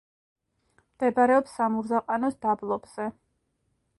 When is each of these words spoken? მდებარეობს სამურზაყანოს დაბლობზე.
მდებარეობს 0.93 1.53
სამურზაყანოს 1.59 2.39
დაბლობზე. 2.47 3.09